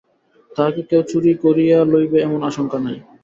তাহাকে 0.51 0.81
কেহ 0.89 1.01
চুরি 1.11 1.31
করিয়া 1.43 1.77
লইবে, 1.91 2.17
এমন 2.27 2.39
আশঙ্কা 2.49 2.77
নাই। 2.85 2.97